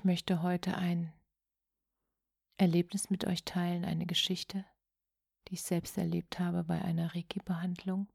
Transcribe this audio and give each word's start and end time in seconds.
Ich 0.00 0.04
möchte 0.04 0.40
heute 0.40 0.78
ein 0.78 1.12
Erlebnis 2.56 3.10
mit 3.10 3.26
euch 3.26 3.44
teilen, 3.44 3.84
eine 3.84 4.06
Geschichte, 4.06 4.64
die 5.46 5.52
ich 5.52 5.62
selbst 5.62 5.98
erlebt 5.98 6.38
habe 6.38 6.64
bei 6.64 6.80
einer 6.80 7.14
Reiki-Behandlung. 7.14 8.08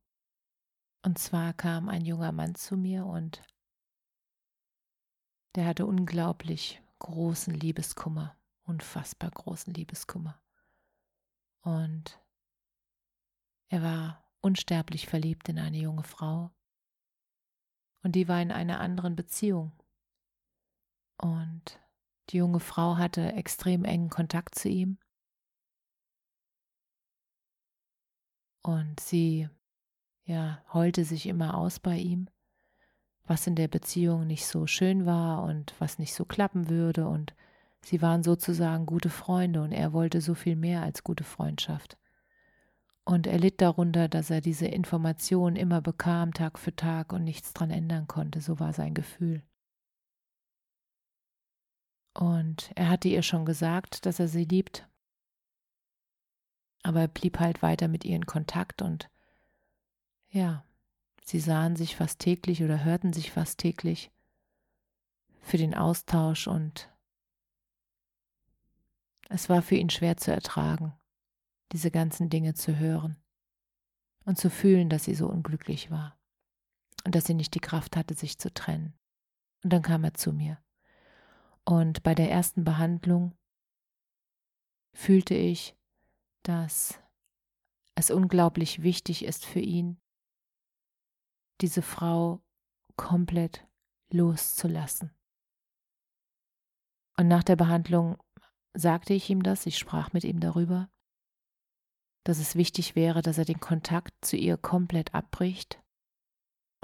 Und 1.03 1.19
zwar 1.19 1.53
kam 1.53 1.87
ein 1.87 2.03
junger 2.03 2.31
Mann 2.31 2.55
zu 2.55 2.75
mir 2.75 3.05
und 3.05 3.43
der 5.53 5.67
hatte 5.67 5.85
unglaublich 5.85 6.81
großen 6.97 7.53
Liebeskummer, 7.53 8.35
unfassbar 8.63 9.29
großen 9.29 9.71
Liebeskummer. 9.71 10.41
Und 11.61 12.19
er 13.69 13.83
war 13.83 14.27
unsterblich 14.41 15.05
verliebt 15.05 15.49
in 15.49 15.59
eine 15.59 15.77
junge 15.77 16.03
Frau 16.03 16.49
und 18.01 18.13
die 18.13 18.27
war 18.27 18.41
in 18.41 18.51
einer 18.51 18.79
anderen 18.79 19.15
Beziehung. 19.15 19.71
Und 21.17 21.79
die 22.29 22.37
junge 22.37 22.59
Frau 22.59 22.97
hatte 22.97 23.33
extrem 23.33 23.85
engen 23.85 24.09
Kontakt 24.09 24.55
zu 24.55 24.69
ihm. 24.69 24.97
Und 28.61 28.99
sie 28.99 29.47
ja, 30.25 30.63
heulte 30.73 31.05
sich 31.05 31.27
immer 31.27 31.55
aus 31.55 31.79
bei 31.79 31.97
ihm, 31.97 32.27
was 33.25 33.47
in 33.47 33.55
der 33.55 33.67
Beziehung 33.67 34.27
nicht 34.27 34.45
so 34.47 34.67
schön 34.67 35.05
war 35.05 35.43
und 35.43 35.73
was 35.79 35.99
nicht 35.99 36.13
so 36.13 36.25
klappen 36.25 36.69
würde 36.69 37.07
und 37.07 37.35
sie 37.81 38.01
waren 38.01 38.23
sozusagen 38.23 38.87
gute 38.87 39.09
Freunde 39.09 39.61
und 39.61 39.71
er 39.71 39.93
wollte 39.93 40.21
so 40.21 40.33
viel 40.33 40.55
mehr 40.55 40.81
als 40.81 41.03
gute 41.03 41.23
Freundschaft. 41.23 41.97
Und 43.03 43.27
er 43.27 43.37
litt 43.37 43.61
darunter, 43.61 44.07
dass 44.07 44.31
er 44.31 44.41
diese 44.41 44.65
Information 44.65 45.55
immer 45.55 45.79
bekam, 45.79 46.33
Tag 46.33 46.57
für 46.57 46.75
Tag 46.75 47.13
und 47.13 47.23
nichts 47.23 47.53
dran 47.53 47.69
ändern 47.69 48.07
konnte, 48.07 48.41
so 48.41 48.59
war 48.59 48.73
sein 48.73 48.95
Gefühl. 48.95 49.43
Und 52.15 52.71
er 52.75 52.89
hatte 52.89 53.09
ihr 53.09 53.21
schon 53.21 53.45
gesagt, 53.45 54.05
dass 54.05 54.19
er 54.19 54.29
sie 54.29 54.45
liebt, 54.45 54.87
aber 56.81 57.01
er 57.01 57.07
blieb 57.09 57.39
halt 57.39 57.61
weiter 57.61 57.89
mit 57.89 58.05
ihr 58.05 58.15
in 58.15 58.25
Kontakt 58.25 58.81
und 58.81 59.09
ja, 60.29 60.63
sie 61.25 61.41
sahen 61.41 61.75
sich 61.75 61.97
fast 61.97 62.19
täglich 62.19 62.63
oder 62.63 62.85
hörten 62.85 63.11
sich 63.11 63.31
fast 63.31 63.59
täglich 63.59 64.11
für 65.41 65.57
den 65.57 65.75
Austausch 65.75 66.47
und 66.47 66.89
es 69.27 69.49
war 69.49 69.61
für 69.61 69.75
ihn 69.75 69.89
schwer 69.89 70.15
zu 70.15 70.31
ertragen, 70.31 70.93
diese 71.73 71.91
ganzen 71.91 72.29
Dinge 72.29 72.53
zu 72.53 72.77
hören 72.77 73.17
und 74.23 74.37
zu 74.37 74.49
fühlen, 74.49 74.89
dass 74.89 75.03
sie 75.03 75.15
so 75.15 75.27
unglücklich 75.27 75.91
war 75.91 76.17
und 77.03 77.13
dass 77.13 77.25
sie 77.25 77.33
nicht 77.33 77.55
die 77.55 77.59
Kraft 77.59 77.97
hatte, 77.97 78.13
sich 78.13 78.39
zu 78.39 78.53
trennen. 78.53 78.93
Und 79.63 79.73
dann 79.73 79.81
kam 79.81 80.03
er 80.03 80.13
zu 80.13 80.31
mir. 80.31 80.59
Und 81.65 82.03
bei 82.03 82.13
der 82.13 82.29
ersten 82.29 82.63
Behandlung 82.63 83.35
fühlte 84.93 85.33
ich, 85.33 85.75
dass 86.43 86.99
es 87.95 88.11
unglaublich 88.11 88.83
wichtig 88.83 89.25
ist 89.25 89.45
für 89.45 89.59
ihn, 89.59 89.99
diese 91.61 91.81
Frau 91.81 92.41
komplett 92.97 93.67
loszulassen. 94.11 95.11
Und 97.17 97.27
nach 97.27 97.43
der 97.43 97.55
Behandlung 97.55 98.21
sagte 98.73 99.13
ich 99.13 99.29
ihm 99.29 99.41
das, 99.41 99.65
ich 99.65 99.77
sprach 99.77 100.13
mit 100.13 100.23
ihm 100.23 100.39
darüber, 100.39 100.89
dass 102.25 102.39
es 102.39 102.55
wichtig 102.55 102.95
wäre, 102.95 103.21
dass 103.21 103.37
er 103.37 103.45
den 103.45 103.59
Kontakt 103.59 104.13
zu 104.23 104.35
ihr 104.35 104.57
komplett 104.57 105.13
abbricht. 105.13 105.81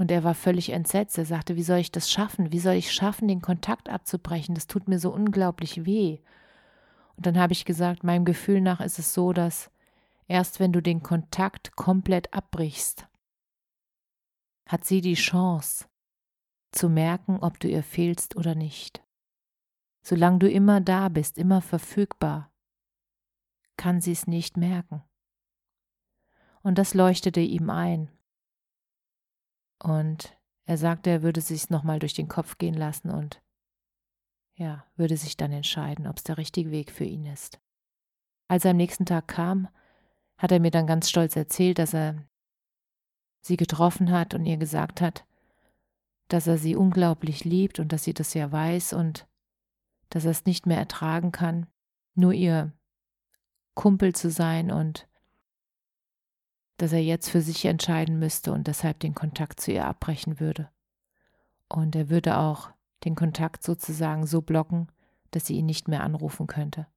Und 0.02 0.10
er 0.10 0.24
war 0.24 0.34
völlig 0.34 0.72
entsetzt. 0.72 1.20
Er 1.20 1.26
sagte, 1.26 1.56
wie 1.56 1.62
soll 1.62 1.78
ich 1.78 1.92
das 1.92 2.10
schaffen? 2.10 2.52
Wie 2.52 2.58
soll 2.58 2.74
ich 2.74 2.92
schaffen, 2.92 3.28
den 3.28 3.40
Kontakt 3.40 3.88
abzubrechen? 3.88 4.56
Das 4.56 4.66
tut 4.66 4.88
mir 4.88 4.98
so 4.98 5.14
unglaublich 5.14 5.86
weh. 5.86 6.18
Und 7.18 7.28
dann 7.28 7.38
habe 7.38 7.54
ich 7.54 7.66
gesagt, 7.66 8.04
meinem 8.04 8.26
Gefühl 8.26 8.62
nach 8.62 8.82
ist 8.82 8.98
es 8.98 9.14
so, 9.14 9.32
dass 9.32 9.70
erst 10.28 10.60
wenn 10.60 10.74
du 10.74 10.82
den 10.82 11.04
Kontakt 11.04 11.76
komplett 11.76 12.34
abbrichst, 12.34 13.06
hat 14.68 14.86
sie 14.86 15.02
die 15.02 15.14
Chance 15.14 15.86
zu 16.72 16.90
merken, 16.90 17.38
ob 17.40 17.60
du 17.60 17.68
ihr 17.68 17.84
fehlst 17.84 18.36
oder 18.36 18.56
nicht. 18.56 19.04
Solange 20.02 20.40
du 20.40 20.50
immer 20.50 20.82
da 20.82 21.10
bist, 21.10 21.38
immer 21.38 21.62
verfügbar, 21.62 22.52
kann 23.78 24.02
sie 24.02 24.14
es 24.14 24.26
nicht 24.26 24.58
merken. 24.58 25.04
Und 26.64 26.80
das 26.80 26.96
leuchtete 26.96 27.42
ihm 27.42 27.70
ein. 27.70 28.10
Und 29.82 30.38
er 30.66 30.78
sagte, 30.78 31.10
er 31.10 31.24
würde 31.24 31.42
sich 31.42 31.70
nochmal 31.70 32.00
durch 32.00 32.14
den 32.14 32.28
Kopf 32.28 32.58
gehen 32.58 32.76
lassen 32.76 33.10
und 33.10 33.42
ja, 34.56 34.86
würde 34.96 35.18
sich 35.18 35.38
dann 35.38 35.52
entscheiden, 35.52 36.08
ob 36.08 36.18
es 36.18 36.24
der 36.24 36.38
richtige 36.38 36.72
Weg 36.72 36.92
für 36.92 37.06
ihn 37.06 37.26
ist. 37.26 37.60
Als 38.48 38.66
er 38.66 38.72
am 38.72 38.78
nächsten 38.78 39.06
Tag 39.06 39.28
kam, 39.28 39.68
hat 40.38 40.52
er 40.52 40.60
mir 40.60 40.72
dann 40.72 40.88
ganz 40.88 41.10
stolz 41.10 41.36
erzählt, 41.36 41.80
dass 41.80 41.94
er 41.94 42.28
sie 43.42 43.58
getroffen 43.58 44.12
hat 44.12 44.34
und 44.34 44.46
ihr 44.46 44.58
gesagt 44.58 45.02
hat, 45.02 45.26
dass 46.28 46.48
er 46.48 46.58
sie 46.58 46.76
unglaublich 46.76 47.44
liebt 47.44 47.80
und 47.80 47.92
dass 47.92 48.04
sie 48.04 48.14
das 48.14 48.34
ja 48.34 48.52
weiß 48.52 48.94
und 48.94 49.28
dass 50.10 50.26
er 50.26 50.32
es 50.32 50.46
nicht 50.46 50.66
mehr 50.66 50.78
ertragen 50.78 51.32
kann, 51.32 51.68
nur 52.14 52.34
ihr 52.34 52.72
Kumpel 53.74 54.14
zu 54.14 54.30
sein 54.30 54.72
und 54.72 55.08
dass 56.82 56.94
er 56.94 57.04
jetzt 57.04 57.30
für 57.30 57.42
sich 57.42 57.66
entscheiden 57.66 58.20
müsste 58.20 58.52
und 58.52 58.68
deshalb 58.68 59.00
den 59.00 59.16
Kontakt 59.16 59.60
zu 59.60 59.72
ihr 59.72 59.86
abbrechen 59.86 60.40
würde. 60.40 60.70
Und 61.70 61.96
er 61.96 62.10
würde 62.10 62.38
auch 62.38 62.72
den 63.04 63.16
Kontakt 63.16 63.64
sozusagen 63.64 64.26
so 64.26 64.42
blocken, 64.42 64.88
dass 65.32 65.46
sie 65.46 65.56
ihn 65.56 65.66
nicht 65.66 65.88
mehr 65.88 66.04
anrufen 66.04 66.48
könnte. 66.48 66.88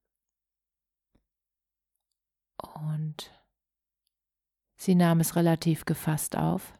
Und 2.56 3.30
Sie 4.84 4.94
nahm 4.94 5.20
es 5.20 5.34
relativ 5.34 5.86
gefasst 5.86 6.36
auf, 6.36 6.78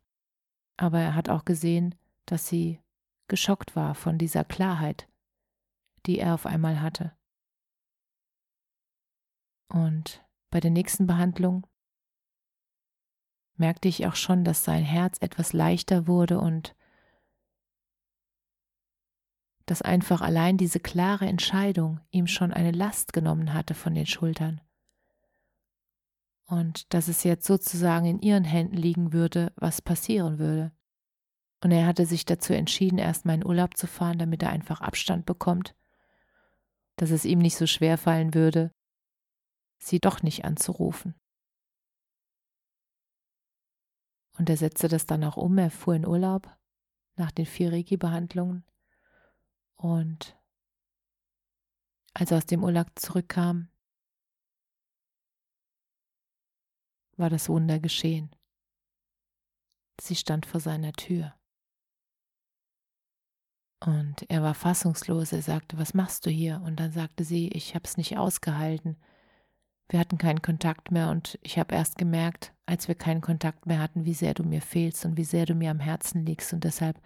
aber 0.77 1.01
er 1.01 1.15
hat 1.15 1.31
auch 1.31 1.47
gesehen, 1.47 1.95
dass 2.27 2.47
sie 2.47 2.81
geschockt 3.29 3.77
war 3.77 3.95
von 3.95 4.19
dieser 4.19 4.45
Klarheit, 4.45 5.09
die 6.05 6.19
er 6.19 6.35
auf 6.35 6.45
einmal 6.45 6.83
hatte. 6.83 7.17
Und 9.69 10.23
bei 10.51 10.61
der 10.61 10.71
nächsten 10.71 11.07
Behandlung 11.07 11.67
merkte 13.57 13.89
ich 13.89 14.07
auch 14.07 14.17
schon, 14.17 14.45
dass 14.45 14.65
sein 14.65 14.85
Herz 14.85 15.19
etwas 15.21 15.53
leichter 15.53 16.07
wurde 16.07 16.39
und 16.39 16.75
dass 19.67 19.83
einfach 19.83 20.21
allein 20.21 20.57
diese 20.57 20.81
klare 20.81 21.27
Entscheidung 21.27 22.01
ihm 22.11 22.27
schon 22.27 22.53
eine 22.53 22.73
Last 22.73 23.13
genommen 23.13 23.55
hatte 23.55 23.75
von 23.75 23.95
den 23.95 24.07
Schultern 24.07 24.61
und 26.47 26.93
dass 26.93 27.09
es 27.09 27.25
jetzt 27.25 27.47
sozusagen 27.47 28.07
in 28.07 28.21
ihren 28.21 28.45
Händen 28.45 28.77
liegen 28.77 29.13
würde, 29.13 29.53
was 29.57 29.83
passieren 29.83 30.39
würde. 30.39 30.73
Und 31.63 31.71
er 31.71 31.87
hatte 31.87 32.05
sich 32.05 32.27
dazu 32.27 32.53
entschieden, 32.53 32.99
erstmal 32.99 33.37
in 33.37 33.47
Urlaub 33.47 33.77
zu 33.77 33.87
fahren, 33.87 34.19
damit 34.19 34.43
er 34.43 34.51
einfach 34.51 34.81
Abstand 34.81 35.25
bekommt, 35.25 35.75
dass 36.97 37.11
es 37.11 37.25
ihm 37.25 37.39
nicht 37.39 37.57
so 37.57 37.67
schwer 37.67 37.97
fallen 37.97 38.35
würde, 38.35 38.71
sie 39.79 40.01
doch 40.01 40.23
nicht 40.23 40.45
anzurufen. 40.45 41.15
Und 44.37 44.51
er 44.51 44.57
setzte 44.57 44.89
das 44.89 45.07
dann 45.07 45.25
auch 45.25 45.37
um, 45.37 45.57
er 45.59 45.71
fuhr 45.71 45.95
in 45.95 46.07
Urlaub 46.07 46.49
nach 47.17 47.31
den 47.31 47.47
vier 47.47 47.73
Reiki-Behandlungen 47.73 48.65
und 49.77 50.39
als 52.15 52.31
er 52.31 52.39
aus 52.39 52.47
dem 52.47 52.65
Urlaub 52.65 52.87
zurückkam, 52.95 53.69
war 57.17 57.29
das 57.29 57.49
Wunder 57.49 57.79
geschehen. 57.81 58.35
Sie 60.01 60.17
stand 60.17 60.47
vor 60.47 60.61
seiner 60.61 60.93
Tür. 60.93 61.35
Und 63.81 64.29
er 64.31 64.43
war 64.43 64.55
fassungslos. 64.55 65.33
Er 65.33 65.43
sagte, 65.43 65.77
was 65.77 65.93
machst 65.93 66.25
du 66.25 66.31
hier? 66.31 66.63
Und 66.65 66.81
dann 66.81 66.91
sagte 66.91 67.23
sie, 67.23 67.49
ich 67.49 67.75
habe 67.75 67.85
es 67.85 67.99
nicht 67.99 68.17
ausgehalten. 68.17 68.97
Wir 69.89 70.01
hatten 70.01 70.17
keinen 70.17 70.41
Kontakt 70.41 70.91
mehr 70.91 71.11
und 71.11 71.39
ich 71.43 71.59
habe 71.59 71.75
erst 71.75 71.99
gemerkt, 71.99 72.54
als 72.67 72.89
wir 72.89 72.95
keinen 72.95 73.21
Kontakt 73.21 73.67
mehr 73.67 73.81
hatten, 73.81 74.05
wie 74.05 74.15
sehr 74.15 74.35
du 74.35 74.43
mir 74.43 74.63
fehlst 74.63 75.05
und 75.05 75.17
wie 75.17 75.25
sehr 75.25 75.47
du 75.47 75.55
mir 75.55 75.71
am 75.71 75.81
Herzen 75.81 76.25
liegst. 76.25 76.53
Und 76.53 76.65
deshalb 76.65 77.01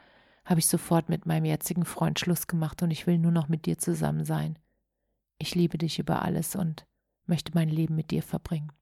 habe 0.45 0.61
ich 0.61 0.67
sofort 0.67 1.09
mit 1.09 1.27
meinem 1.27 1.45
jetzigen 1.45 1.85
Freund 1.85 2.19
Schluss 2.21 2.47
gemacht 2.47 2.83
und 2.83 2.91
ich 2.91 3.07
will 3.07 3.19
nur 3.19 3.33
noch 3.33 3.49
mit 3.49 3.67
dir 3.67 3.79
zusammen 3.79 4.25
sein. 4.25 4.59
Ich 5.39 5.55
liebe 5.55 5.79
dich 5.79 5.99
über 5.99 6.23
alles 6.23 6.57
und 6.57 6.87
möchte 7.27 7.53
mein 7.55 7.69
Leben 7.69 7.95
mit 7.95 8.11
dir 8.11 8.23
verbringen. 8.23 8.73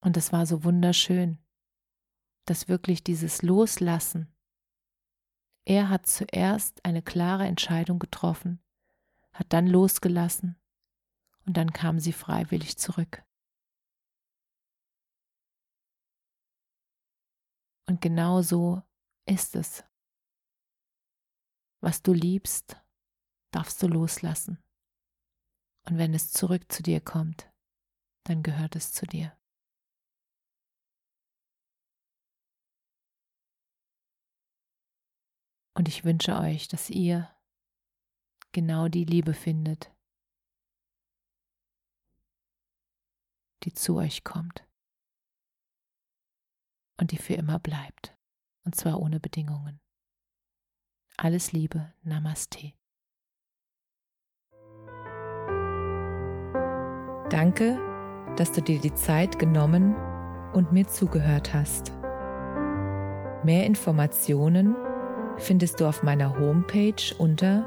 Und 0.00 0.16
es 0.16 0.32
war 0.32 0.46
so 0.46 0.64
wunderschön, 0.64 1.38
dass 2.46 2.68
wirklich 2.68 3.04
dieses 3.04 3.42
Loslassen, 3.42 4.34
er 5.64 5.88
hat 5.88 6.06
zuerst 6.06 6.84
eine 6.84 7.02
klare 7.02 7.46
Entscheidung 7.46 8.00
getroffen, 8.00 8.60
hat 9.32 9.52
dann 9.52 9.66
losgelassen 9.66 10.56
und 11.46 11.56
dann 11.56 11.72
kam 11.72 11.98
sie 11.98 12.12
freiwillig 12.12 12.78
zurück. 12.78 13.24
Und 17.88 18.00
genau 18.00 18.42
so 18.42 18.82
ist 19.26 19.56
es. 19.56 19.84
Was 21.82 22.02
du 22.02 22.12
liebst, 22.12 22.76
darfst 23.52 23.82
du 23.82 23.88
loslassen. 23.88 24.62
Und 25.86 25.98
wenn 25.98 26.14
es 26.14 26.30
zurück 26.30 26.70
zu 26.70 26.82
dir 26.82 27.00
kommt, 27.00 27.52
dann 28.24 28.42
gehört 28.42 28.76
es 28.76 28.92
zu 28.92 29.04
dir. 29.04 29.36
Und 35.74 35.88
ich 35.88 36.04
wünsche 36.04 36.38
euch, 36.38 36.68
dass 36.68 36.88
ihr 36.88 37.34
genau 38.52 38.88
die 38.88 39.04
Liebe 39.04 39.34
findet, 39.34 39.91
die 43.64 43.72
zu 43.72 43.96
euch 43.96 44.24
kommt 44.24 44.66
und 47.00 47.12
die 47.12 47.18
für 47.18 47.34
immer 47.34 47.58
bleibt, 47.58 48.16
und 48.64 48.74
zwar 48.74 49.00
ohne 49.00 49.20
Bedingungen. 49.20 49.80
Alles 51.16 51.52
Liebe, 51.52 51.92
Namaste. 52.02 52.72
Danke, 57.30 57.78
dass 58.36 58.52
du 58.52 58.62
dir 58.62 58.80
die 58.80 58.94
Zeit 58.94 59.38
genommen 59.38 59.94
und 60.52 60.72
mir 60.72 60.86
zugehört 60.86 61.54
hast. 61.54 61.92
Mehr 63.44 63.66
Informationen 63.66 64.76
findest 65.38 65.80
du 65.80 65.86
auf 65.86 66.02
meiner 66.02 66.38
Homepage 66.38 67.14
unter 67.18 67.66